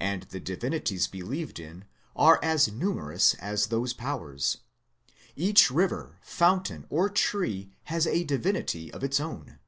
And 0.00 0.24
the 0.24 0.40
divinities 0.40 1.06
believed 1.06 1.60
in 1.60 1.84
are 2.16 2.40
as 2.42 2.72
numerous 2.72 3.34
as 3.34 3.68
those 3.68 3.92
powers. 3.92 4.58
Each 5.36 5.70
river, 5.70 6.18
fountain 6.20 6.84
or 6.90 7.08
tree 7.08 7.70
has 7.84 8.04
a 8.08 8.24
divinity 8.24 8.92
of 8.92 9.04
its 9.04 9.20
own. 9.20 9.60